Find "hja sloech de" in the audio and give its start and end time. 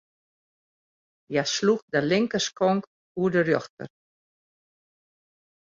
1.33-2.01